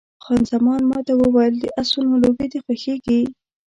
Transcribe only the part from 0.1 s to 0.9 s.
خان زمان